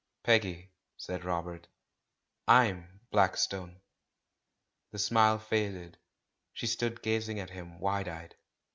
"Peggy," 0.23 0.71
said 0.97 1.23
Robert; 1.23 1.67
"Fm 2.47 2.87
Blackstone." 3.11 3.81
The 4.89 4.97
smile 4.97 5.37
faded; 5.37 5.99
she 6.53 6.65
stood 6.65 7.03
gazing 7.03 7.39
at 7.39 7.51
him 7.51 7.77
wide 7.79 8.07
eyed. 8.07 8.35